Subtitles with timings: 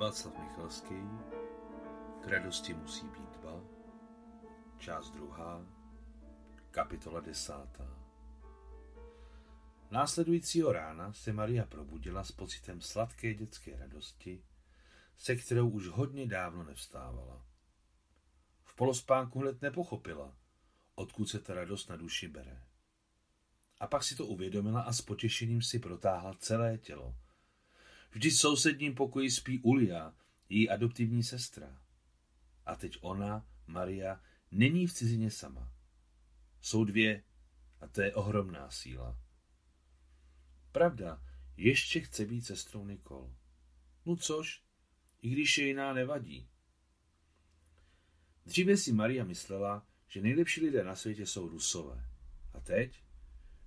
[0.00, 0.94] Václav Michalský
[2.20, 3.60] K radosti musí být dva
[4.78, 5.66] Část druhá
[6.70, 7.98] Kapitola desátá
[9.90, 14.44] Následujícího rána se Maria probudila s pocitem sladké dětské radosti,
[15.16, 17.44] se kterou už hodně dávno nevstávala.
[18.64, 20.36] V polospánku hned nepochopila,
[20.94, 22.62] odkud se ta radost na duši bere.
[23.80, 27.14] A pak si to uvědomila a s potěšením si protáhla celé tělo.
[28.10, 30.14] Vždy v sousedním pokoji spí Ulia,
[30.48, 31.82] její adoptivní sestra.
[32.66, 35.72] A teď ona, Maria, není v cizině sama.
[36.60, 37.22] Jsou dvě
[37.80, 39.18] a to je ohromná síla.
[40.72, 41.22] Pravda,
[41.56, 43.34] ještě chce být sestrou Nikol.
[44.06, 44.62] No což,
[45.22, 46.48] i když je jiná nevadí.
[48.46, 52.04] Dříve si Maria myslela, že nejlepší lidé na světě jsou Rusové.
[52.54, 53.02] A teď,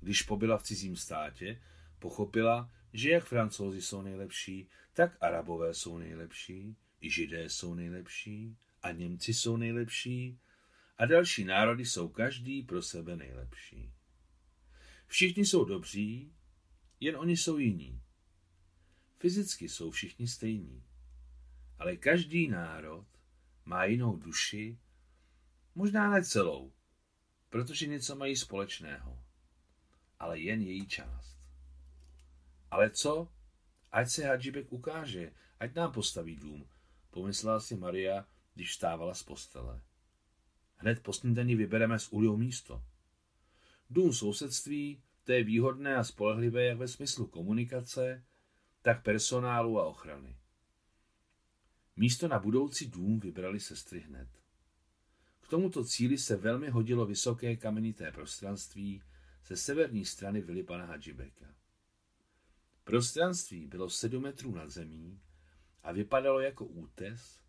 [0.00, 1.62] když pobyla v cizím státě,
[1.98, 8.92] pochopila, že jak francouzi jsou nejlepší, tak arabové jsou nejlepší, i židé jsou nejlepší, a
[8.92, 10.38] Němci jsou nejlepší,
[10.98, 13.92] a další národy jsou každý pro sebe nejlepší.
[15.06, 16.32] Všichni jsou dobří,
[17.00, 18.02] jen oni jsou jiní.
[19.16, 20.84] Fyzicky jsou všichni stejní,
[21.78, 23.06] ale každý národ
[23.64, 24.78] má jinou duši,
[25.74, 26.72] možná ne celou,
[27.48, 29.24] protože něco mají společného,
[30.18, 31.39] ale jen její část.
[32.70, 33.28] Ale co?
[33.92, 36.66] Ať se Hadžibek ukáže, ať nám postaví dům,
[37.10, 39.80] pomyslela si Maria, když vstávala z postele.
[40.76, 42.82] Hned po snídaní vybereme s Uliou místo.
[43.90, 48.24] Dům sousedství, to je výhodné a spolehlivé jak ve smyslu komunikace,
[48.82, 50.36] tak personálu a ochrany.
[51.96, 54.28] Místo na budoucí dům vybrali sestry hned.
[55.40, 59.02] K tomuto cíli se velmi hodilo vysoké kamenité prostranství
[59.46, 61.59] ze severní strany vily pana Hadžibeka.
[62.90, 65.20] Prostranství bylo sedm metrů nad zemí
[65.82, 67.40] a vypadalo jako útes,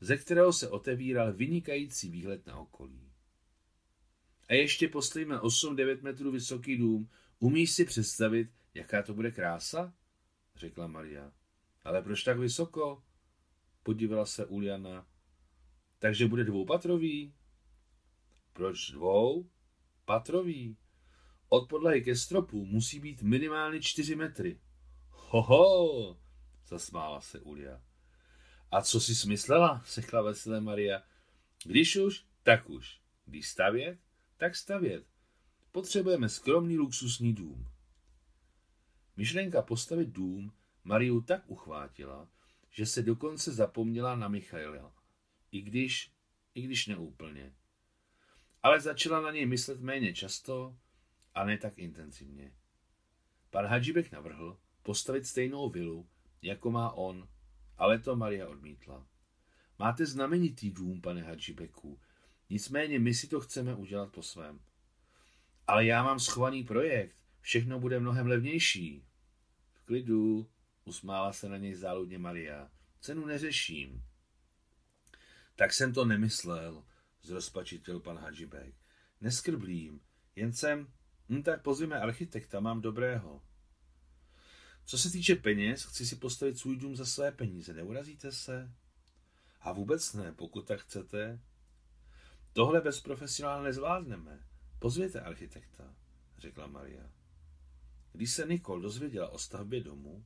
[0.00, 3.12] ze kterého se otevíral vynikající výhled na okolí.
[4.48, 7.10] A ještě postavíme 8-9 metrů vysoký dům.
[7.38, 9.94] Umíš si představit, jaká to bude krása?
[10.56, 11.32] řekla Maria.
[11.84, 13.02] Ale proč tak vysoko?
[13.82, 15.06] Podívala se Uliana.
[15.98, 17.34] Takže bude dvoupatrový?
[18.52, 19.50] Proč dvou?
[20.04, 20.76] Patrový.
[21.48, 24.60] Od podlahy ke stropu musí být minimálně čtyři metry.
[25.16, 26.18] Hoho,
[26.66, 27.82] zasmála se Ulia.
[28.70, 31.02] A co si smyslela, řekla veselé Maria.
[31.64, 33.00] Když už, tak už.
[33.24, 33.98] Když stavět,
[34.36, 35.06] tak stavět.
[35.72, 37.68] Potřebujeme skromný luxusní dům.
[39.16, 40.52] Myšlenka postavit dům
[40.84, 42.28] Mariu tak uchvátila,
[42.70, 44.92] že se dokonce zapomněla na Michaela.
[45.52, 46.12] I když,
[46.54, 47.54] i když neúplně.
[48.62, 50.76] Ale začala na něj myslet méně často
[51.34, 52.52] a ne tak intenzivně.
[53.50, 56.08] Pan Hadžibek navrhl, postavit stejnou vilu,
[56.42, 57.28] jako má on,
[57.78, 59.06] ale to Maria odmítla.
[59.78, 62.00] Máte znamenitý dům, pane Hadžibeku,
[62.50, 64.60] nicméně my si to chceme udělat po svém.
[65.66, 69.04] Ale já mám schovaný projekt, všechno bude mnohem levnější.
[69.72, 70.50] V klidu,
[70.84, 72.70] usmála se na něj záludně Maria.
[73.00, 74.04] Cenu neřeším.
[75.56, 76.84] Tak jsem to nemyslel,
[77.22, 78.74] zrozpačitil pan Hadžibek.
[79.20, 80.00] Neskrblím,
[80.36, 80.88] jen jsem,
[81.28, 83.42] hm, tak pozvíme architekta, mám dobrého.
[84.88, 87.74] Co se týče peněz, chci si postavit svůj dům za své peníze.
[87.74, 88.72] Neurazíte se?
[89.60, 91.40] A vůbec ne, pokud tak chcete.
[92.52, 94.46] Tohle bez profesionála nezvládneme.
[94.78, 95.94] Pozvěte architekta,
[96.38, 97.10] řekla Maria.
[98.12, 100.24] Když se Nikol dozvěděla o stavbě domu,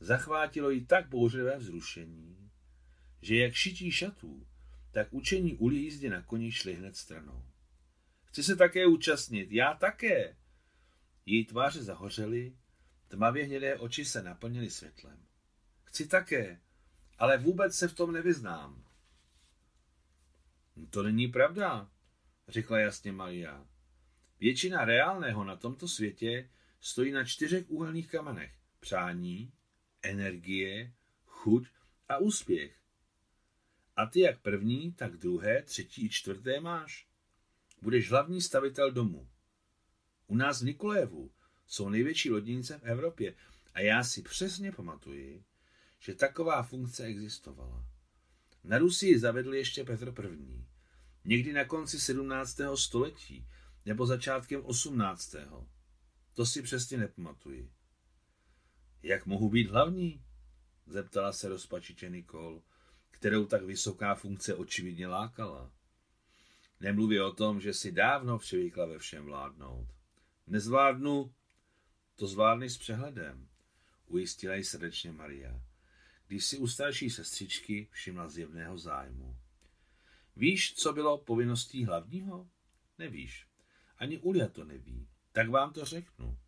[0.00, 2.50] zachvátilo jí tak bouřlivé vzrušení,
[3.22, 4.46] že jak šití šatů,
[4.90, 7.44] tak učení uli jízdě na koni šli hned stranou.
[8.24, 10.36] Chci se také účastnit, já také.
[11.26, 12.56] Její tváře zahořely
[13.10, 15.26] Tmavě hnědé oči se naplnily světlem.
[15.84, 16.60] Chci také,
[17.18, 18.84] ale vůbec se v tom nevyznám.
[20.90, 21.90] To není pravda,
[22.48, 23.66] řekla jasně Maria.
[24.40, 26.50] Většina reálného na tomto světě
[26.80, 28.54] stojí na čtyřech úhelných kamenech.
[28.80, 29.52] Přání,
[30.02, 30.92] energie,
[31.24, 31.68] chuť
[32.08, 32.80] a úspěch.
[33.96, 37.08] A ty jak první, tak druhé, třetí i čtvrté máš.
[37.82, 39.28] Budeš hlavní stavitel domu.
[40.26, 41.32] U nás v Nikolévu
[41.70, 43.34] jsou největší lodnice v Evropě
[43.74, 45.44] a já si přesně pamatuji,
[45.98, 47.86] že taková funkce existovala.
[48.64, 50.64] Na Rusii zavedl ještě Petr I.
[51.24, 52.60] Někdy na konci 17.
[52.74, 53.46] století
[53.86, 55.34] nebo začátkem 18.
[56.34, 57.70] To si přesně nepamatuji.
[59.02, 60.24] Jak mohu být hlavní?
[60.86, 62.62] Zeptala se rozpačitě Nikol,
[63.10, 65.72] kterou tak vysoká funkce očividně lákala.
[66.80, 69.88] Nemluví o tom, že si dávno přivykla ve všem vládnout.
[70.46, 71.34] Nezvládnu,
[72.20, 73.48] to zvládni s přehledem,
[74.06, 75.62] ujistila ji srdečně Maria.
[76.26, 79.36] když si u starší sestřičky všimla zjevného zájmu.
[80.36, 82.48] Víš, co bylo povinností hlavního?
[82.98, 83.46] Nevíš.
[83.98, 85.08] Ani Ulia to neví.
[85.32, 86.38] Tak vám to řeknu.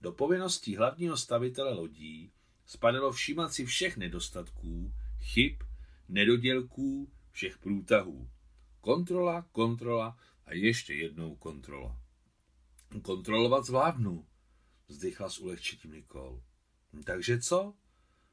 [0.00, 2.32] Do povinností hlavního stavitele lodí
[2.66, 5.62] spadalo všímat si všech nedostatků, chyb,
[6.08, 8.30] nedodělků, všech průtahů.
[8.80, 12.00] Kontrola, kontrola a ještě jednou kontrola.
[13.02, 14.26] Kontrolovat zvládnu,
[14.90, 16.42] vzdychla s ulehčitím Nikol.
[17.04, 17.74] Takže co?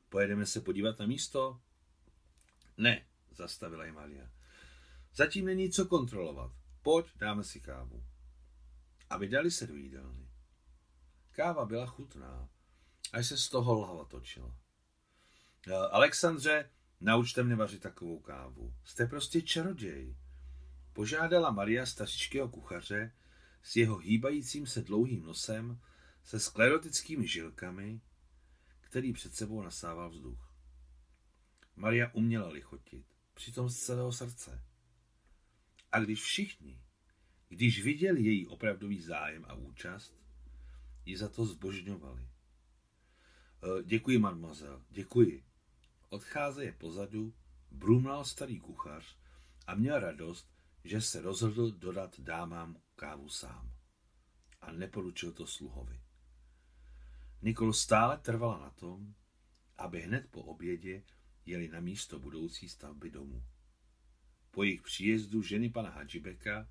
[0.09, 1.62] Pojedeme se podívat na místo?
[2.77, 4.31] Ne, zastavila ji Maria.
[5.15, 6.51] Zatím není co kontrolovat.
[6.81, 8.04] Pojď, dáme si kávu.
[9.09, 10.27] A vydali se do jídelny.
[11.31, 12.50] Káva byla chutná,
[13.13, 14.57] až se z toho hlava točila.
[15.68, 16.69] Eh, Alexandře,
[17.01, 18.74] naučte mě vařit takovou kávu.
[18.83, 20.15] Jste prostě čaroděj.
[20.94, 23.12] Požádala Maria stařičkého kuchaře
[23.63, 25.80] s jeho hýbajícím se dlouhým nosem,
[26.27, 28.01] se sklerotickými žilkami,
[28.79, 30.53] který před sebou nasával vzduch.
[31.75, 34.63] Maria uměla lichotit, přitom z celého srdce.
[35.91, 36.81] A když všichni,
[37.50, 40.15] když viděli její opravdový zájem a účast,
[41.06, 42.21] ji za to zbožňovali.
[42.21, 45.45] E, děkuji, mademoiselle, děkuji.
[46.09, 47.33] Odcházeje pozadu,
[47.71, 49.18] brumlal starý kuchař
[49.68, 50.51] a měl radost,
[50.83, 53.74] že se rozhodl dodat dámám kávu sám.
[54.62, 56.07] A neporučil to sluhovi.
[57.42, 59.13] Nikol stále trvala na tom,
[59.78, 61.04] aby hned po obědě
[61.45, 63.44] jeli na místo budoucí stavby domu.
[64.51, 66.68] Po jejich příjezdu ženy pana Hadžibeka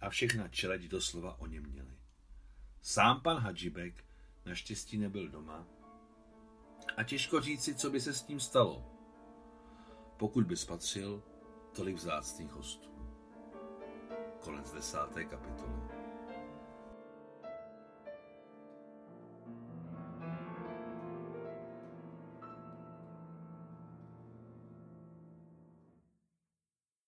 [0.00, 1.98] a všechna čeleď doslova o něm měli.
[2.82, 4.04] Sám pan Hadžibek
[4.44, 5.66] naštěstí nebyl doma
[6.96, 8.90] a těžko říci, co by se s ním stalo,
[10.16, 11.22] pokud by spatřil
[11.72, 12.90] tolik vzácných hostů.
[14.40, 16.03] Konec desáté kapitoly.